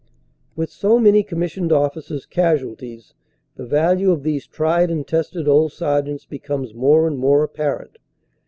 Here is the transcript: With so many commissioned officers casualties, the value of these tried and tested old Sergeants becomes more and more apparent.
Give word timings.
With 0.55 0.71
so 0.71 0.97
many 0.97 1.21
commissioned 1.21 1.71
officers 1.71 2.25
casualties, 2.25 3.13
the 3.55 3.67
value 3.67 4.09
of 4.09 4.23
these 4.23 4.47
tried 4.47 4.89
and 4.89 5.05
tested 5.07 5.47
old 5.47 5.73
Sergeants 5.73 6.25
becomes 6.25 6.73
more 6.73 7.05
and 7.05 7.19
more 7.19 7.43
apparent. 7.43 7.99